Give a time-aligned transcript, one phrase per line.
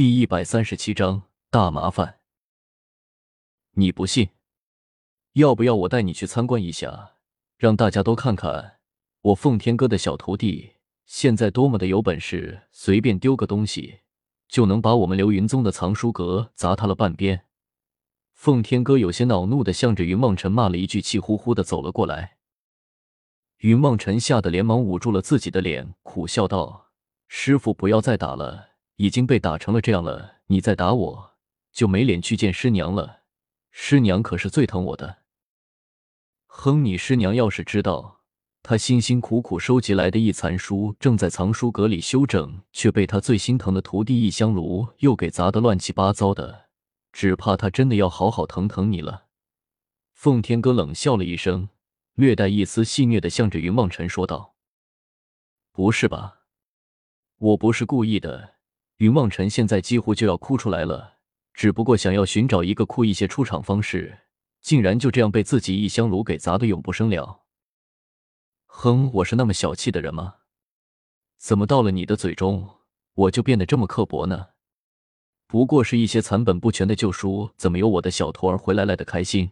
[0.00, 2.20] 第一百三十七章大麻烦。
[3.72, 4.30] 你不信？
[5.34, 7.16] 要不要我带你去参观一下，
[7.58, 8.78] 让大家都看看
[9.20, 14.00] 我奉天哥的小徒弟现在多么的有本事，随便丢个东西
[14.48, 17.44] 就能把我们流云宗的藏书阁砸塌了半边。
[18.32, 22.38] 奉天哥有些恼怒的向着云梦辰骂了一句，气呼呼的走了过来。
[23.58, 26.86] 云梦辰吓得连忙捂住了自己的脸，苦笑道
[27.28, 28.68] ：“师傅，不要再打了。”
[29.00, 31.30] 已经被打成了这样了，你再打我
[31.72, 33.22] 就没脸去见师娘了。
[33.70, 35.22] 师娘可是最疼我的。
[36.48, 38.20] 哼，你师娘要是知道
[38.62, 46.68] 她辛辛苦苦收集来的一残书正在藏书阁里修整，却被她最心疼的徒弟易香炉又给砸得乱七八糟的，
[47.10, 49.28] 只怕她真的要好好疼疼你了。
[50.12, 51.70] 奉天哥冷笑了一声，
[52.16, 54.56] 略带一丝戏谑的向着云梦辰说道
[55.72, 56.40] ：“不是吧？
[57.38, 58.56] 我不是故意的。”
[59.00, 61.14] 云望尘现在几乎就要哭出来了，
[61.54, 64.18] 只不过想要寻找一个酷一些出场方式，
[64.60, 67.46] 竟然就这样被自己一香炉给砸得永不生了。
[68.66, 70.34] 哼，我是那么小气的人吗？
[71.38, 72.68] 怎么到了你的嘴中，
[73.14, 74.48] 我就变得这么刻薄呢？
[75.46, 79.50] 不过是一些残本不全的旧书，怎么有我的小徒儿回来来的开心？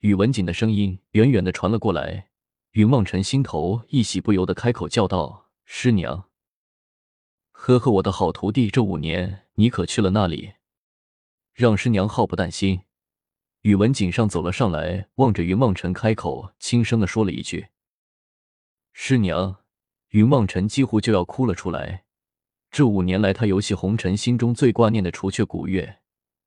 [0.00, 2.28] 宇文锦的声音远远的传了过来，
[2.72, 6.24] 云望尘心头一喜，不由得开口叫道：“师娘。”
[7.62, 10.54] 呵呵，我的好徒弟，这五年你可去了那里？
[11.52, 12.80] 让师娘好不担心。
[13.60, 17.66] 宇文锦上走了上来，望着云梦辰开口，轻声的说了一句
[18.94, 19.58] ：“师娘。”
[20.08, 22.04] 云梦辰几乎就要哭了出来。
[22.70, 25.98] 这五年来，他游戏红尘心中最挂念的，除却古月，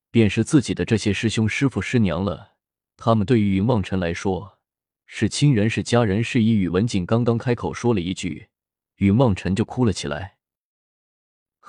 [0.10, 2.54] 便是自己的这些师兄师傅师娘了。
[2.98, 4.58] 他们对于云梦辰来说，
[5.06, 6.54] 是亲人，是家人，是一。
[6.54, 8.48] 宇文锦刚刚开口说了一句，
[8.96, 10.33] 云梦辰就哭了起来。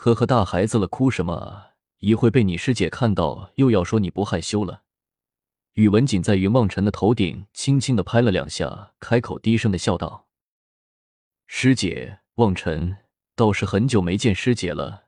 [0.04, 1.70] 呵呵，大孩子了，哭什么啊？
[2.00, 4.82] 一会被你师姐看到，又要说你不害羞了。
[5.76, 10.26] 宇文锦在云望尘的头顶轻轻的拍了两下，开口低声的笑道
[11.48, 12.98] ：“师姐，望尘
[13.34, 15.04] 倒是很久没见师姐了。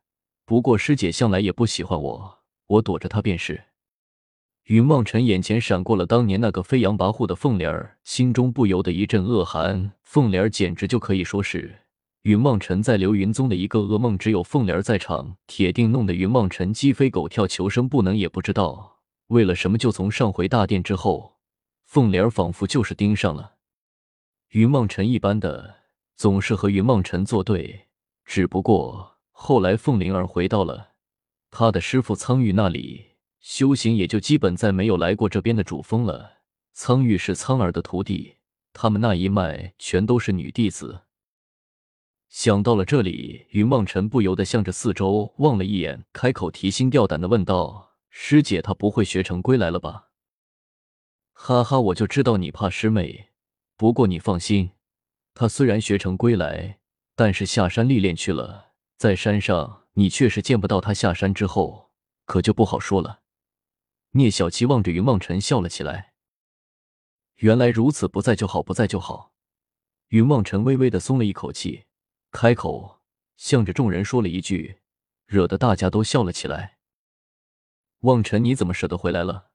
[0.46, 3.64] 不过师姐向来也不喜欢我，我躲着她便是。”
[4.64, 9.92] 云望尘眼前闪过了当年那个飞扬跋扈的凤莲儿，心中不由得一阵恶寒。
[10.02, 11.82] 凤莲儿简直就可以说是……
[12.26, 18.16] 云梦尘在流云宗的一个噩梦，只有凤莲在场，铁定弄得云梦尘鸡飞狗跳，求生不能。
[18.16, 18.98] 也不知道
[19.28, 21.36] 为了什么，就从上回大殿之后，
[21.84, 23.52] 凤莲仿佛就是盯上了
[24.48, 25.76] 云梦尘一般的，
[26.16, 27.86] 总是和云梦尘作对。
[28.24, 30.94] 只不过后来凤灵儿回到了
[31.52, 33.06] 他的师傅苍玉那里
[33.38, 36.38] 修行，也就基本再没有来过这边的主峰了。
[36.72, 38.38] 苍玉是苍儿的徒弟，
[38.72, 41.02] 他们那一脉全都是女弟子。
[42.28, 50.08] 想到了这里，云望尘不由得向着四周望了一眼，开口提心吊胆的问道：“师姐，她不会学成归来了吧？”
[51.32, 53.30] 哈哈，我就知道你怕师妹。
[53.76, 54.72] 不过你放心，
[55.34, 56.80] 她虽然学成归来，
[57.14, 61.90] 但是下山历练去了，在山上你确实见不到她下山之后，
[62.24, 63.20] 可就不好说了。
[64.12, 66.14] 聂小七望着云望尘笑了起来。
[67.36, 69.32] 原来如此，不在就好，不在就好。
[70.08, 71.85] 云望尘微微的松了一口气。
[72.36, 73.00] 开口
[73.38, 74.80] 向着众人说了一句，
[75.24, 76.76] 惹得大家都笑了起来。
[78.00, 79.52] 望尘，你怎么舍得回来了？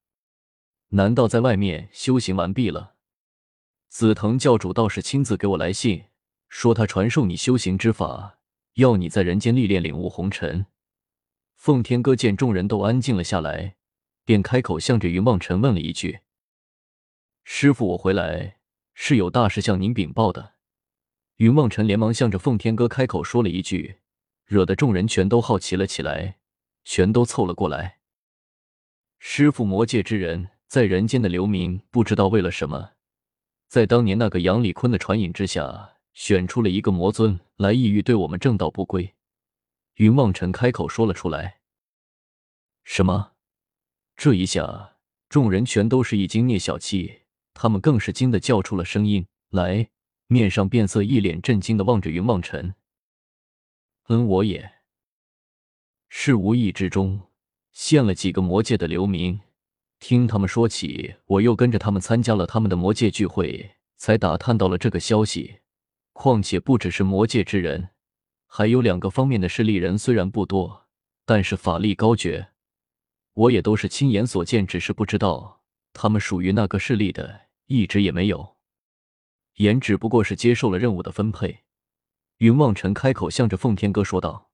[0.88, 2.96] 难道在外面修行完毕了？
[3.88, 6.06] 紫藤教主倒是亲自给我来信，
[6.50, 8.40] 说他传授你修行之法，
[8.74, 10.66] 要你在人间历练，领悟红尘。
[11.54, 13.76] 奉天哥见众人都安静了下来，
[14.26, 16.22] 便开口向着云望尘问了一句
[17.46, 18.58] ：“师傅，我回来
[18.96, 20.54] 是有大事向您禀报的。”
[21.42, 23.98] 云望尘连忙向着奉天哥开口说了一句，
[24.46, 26.38] 惹得众人全都好奇了起来，
[26.86, 27.98] 全都凑了过来。
[29.18, 32.92] 师傅，魔界之人在人间的流名，不知道为了什么，
[33.68, 39.16] 在当年那个杨礼坤的传引之下，选出了一个魔尊来，意欲对我们正道不归。
[39.96, 41.62] 云望尘开口说了出来。
[42.84, 43.32] 什么？
[44.16, 44.98] 这一下，
[45.28, 47.24] 众人全都是一惊，聂小七
[47.56, 49.90] 他们更是惊的叫出了声音来。
[50.32, 52.74] 面上变色，一脸震惊的望着云望尘。
[54.08, 54.72] 嗯，我也
[56.08, 57.24] 是无意之中
[57.74, 59.42] 现了几个魔界的流民，
[60.00, 65.60] 听他们说起，我又跟着他们参加了他们的魔界聚会，才打探到了这个消息。
[66.14, 67.90] 况且不只是魔界之人，
[68.48, 70.88] 还有两个方面的势力人，虽然不多，
[71.26, 72.52] 但是法力高绝，
[73.34, 75.62] 我也都是亲眼所见，只是不知道
[75.92, 78.56] 他们属于那个势力的，一直也没有。
[79.56, 81.64] 言只不过是接受了任务的分配，
[82.38, 84.50] 云望尘开口向着奉天哥说道：“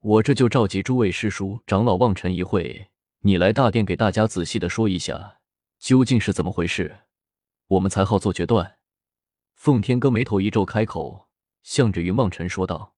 [0.00, 2.90] 我这就召集诸位师叔长老望尘一会，
[3.20, 5.40] 你来大殿给大家仔细的说一下，
[5.78, 7.00] 究竟是怎么回事，
[7.66, 8.78] 我们才好做决断。”
[9.54, 11.28] 奉天哥眉头一皱，开口，
[11.62, 12.96] 向着云望尘说道：“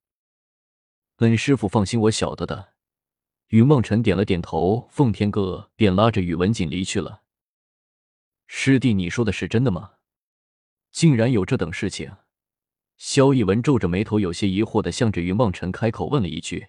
[1.19, 2.75] 恩师傅放心，我晓得的。”
[3.49, 7.23] 云望尘点了点头，奉天哥便拉着宇文锦离去了。
[8.47, 9.94] 师弟，你说的是真的吗？
[10.95, 12.13] 竟然有这等事情？
[12.97, 16.69] 萧逸文皱着眉头，有些疑惑的向着云望尘开口问了一句：“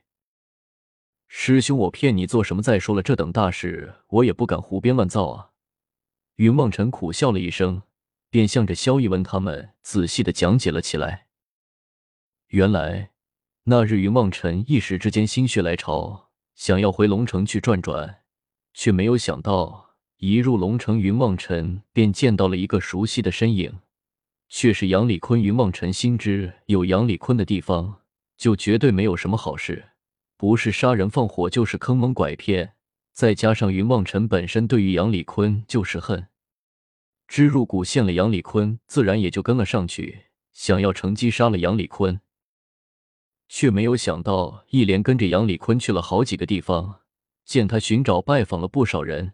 [1.30, 2.62] 师兄，我骗你做什么？
[2.64, 5.52] 再说了，这等大事，我也不敢胡编乱造啊。”
[6.38, 7.84] 云望尘苦笑了一声。
[8.32, 11.28] 便向着萧逸文他们仔细的讲解了起来。
[12.48, 13.12] 原来
[13.64, 18.24] 那日云望尘一时之间心血来潮，想要回龙城去转转，
[18.74, 23.80] 却没有想到一入龙城，云望尘便见到了一个熟悉的身影，
[24.58, 25.42] 却是杨礼坤。
[25.42, 28.00] 云望尘心知有杨礼坤的地方，
[28.38, 29.90] 就绝对没有什么好事，
[30.38, 32.76] 不是杀人放火，就是坑蒙拐骗。
[33.12, 36.28] 再加上云望尘本身对于杨礼坤就是恨。
[37.28, 42.22] 知入骨陷了杨礼坤，自然也就跟了上去，想要乘机杀了杨礼坤，
[43.50, 47.02] 却没有想到一连跟着杨礼坤去了好几个地方，
[47.44, 49.34] 见他寻找拜访了不少人。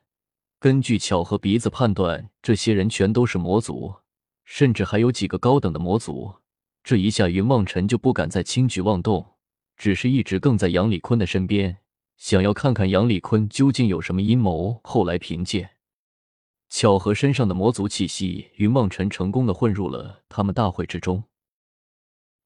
[0.60, 3.98] 根据巧合鼻子判断，这些人全都是魔族，
[4.54, 6.36] 甚至还有几个高等的魔族。
[6.84, 9.36] 这一下，云望尘就不敢再轻举妄动，
[9.78, 11.78] 只是一直跟在杨礼坤的身边，
[12.18, 14.82] 想要看看杨礼坤究竟有什么阴谋。
[14.84, 15.70] 后来凭借。
[16.68, 21.24] 巧合身上的魔族气息，云望尘成功的混入了他们大会之中。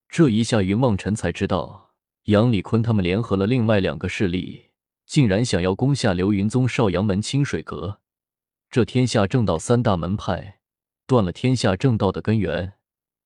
[0.08, 4.66] 这一下，云望尘才知道，杨礼坤他们联合了另外两个势力，
[5.08, 8.00] 竟然想要攻下流云宗少阳门清水阁。
[8.70, 10.60] 这天下正道三大门派，
[11.08, 12.74] 断了天下正道的根源，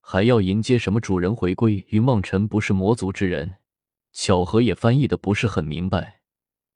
[0.02, 1.86] 还要迎接什么主人回归？
[1.90, 3.58] 云望尘不是魔族之人，
[4.12, 6.22] 巧合也翻译的不是很明白。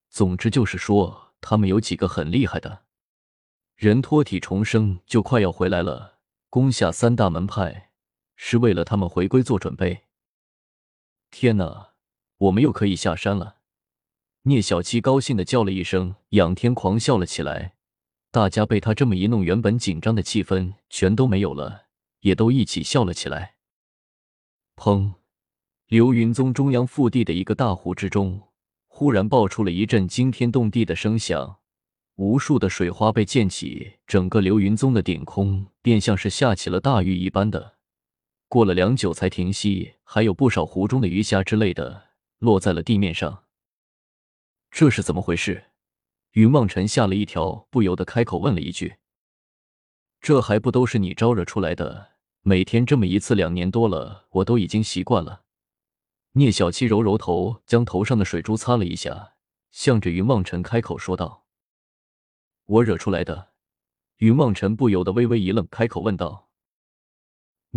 [0.10, 2.84] 总之就是说，他们有几个很厉害的。
[3.76, 6.20] 人脱体重生就快要回来了，
[6.50, 7.90] 攻下三大门派
[8.36, 10.04] 是为了他们回归做准备。
[11.32, 11.94] 天哪，
[12.38, 13.58] 我们又可以下山了！
[14.44, 17.76] 聂小七高兴的叫了一声，仰天狂笑了起来。
[18.34, 21.84] 大家被他这么一弄，原本紧张的气氛全都没有了，
[22.22, 23.58] 也都一起笑了起来。
[24.76, 25.14] 砰！
[25.86, 28.50] 流云宗中央腹地的一个大湖之中，
[28.88, 31.60] 忽然爆出了一阵惊天动地的声响。
[32.16, 37.76] 无数的水花被溅起，整个流云宗的顶空便像是下起了大雨一般的。
[38.48, 42.06] 过了良久才停息，还有不少湖中的鱼虾之类的
[42.40, 43.44] 落在了地面上。
[44.72, 45.66] 这是怎么回事？
[46.34, 48.96] 云望尘吓了一跳，不由得开口问了一句
[50.20, 52.14] ：“这还不都是你招惹出来的？
[52.42, 55.44] 每天这么一次，两年多了，我都已经习惯了。”
[56.34, 59.34] 聂小七揉揉头，将头上的水珠擦了一下，
[59.70, 61.46] 向着云望尘开口说道。
[62.66, 63.50] 我惹出来的，
[64.18, 66.50] 云望尘不由得微微一愣，开口问道：“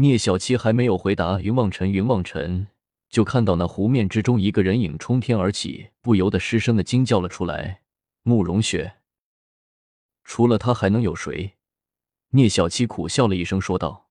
[0.01, 2.69] 聂小七还没有回答，云望尘，云望尘
[3.11, 7.83] 就看到那湖面之中一个人影冲天而起，不由得失声的惊叫了出来
[8.27, 8.97] ：‘慕容雪！’
[10.25, 11.57] 除了他还能有谁？”
[12.35, 14.06] 聂小七苦笑了一声，说道。